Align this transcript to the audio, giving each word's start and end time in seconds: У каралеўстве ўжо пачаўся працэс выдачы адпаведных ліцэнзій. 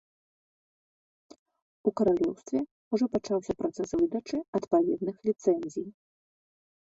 У 1.91 1.93
каралеўстве 2.01 2.59
ўжо 2.95 3.05
пачаўся 3.17 3.53
працэс 3.61 3.89
выдачы 4.01 4.37
адпаведных 4.61 5.15
ліцэнзій. 5.31 5.87